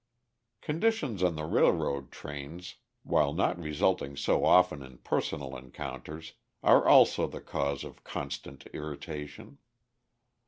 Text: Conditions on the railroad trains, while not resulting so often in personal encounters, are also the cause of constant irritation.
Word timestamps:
Conditions 0.61 1.21
on 1.21 1.35
the 1.35 1.45
railroad 1.45 2.09
trains, 2.11 2.77
while 3.03 3.33
not 3.33 3.59
resulting 3.61 4.17
so 4.17 4.43
often 4.43 4.81
in 4.81 4.97
personal 4.97 5.55
encounters, 5.55 6.33
are 6.63 6.87
also 6.87 7.27
the 7.27 7.39
cause 7.39 7.83
of 7.83 8.03
constant 8.03 8.65
irritation. 8.73 9.59